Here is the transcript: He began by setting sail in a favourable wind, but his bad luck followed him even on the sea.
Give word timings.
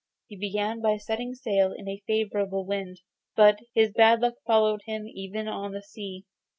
He 0.25 0.35
began 0.35 0.81
by 0.81 0.97
setting 0.97 1.35
sail 1.35 1.73
in 1.73 1.87
a 1.87 2.01
favourable 2.07 2.65
wind, 2.65 3.01
but 3.35 3.59
his 3.75 3.91
bad 3.91 4.19
luck 4.21 4.33
followed 4.47 4.81
him 4.87 5.07
even 5.07 5.47
on 5.47 5.73
the 5.73 5.83
sea. 5.83 6.25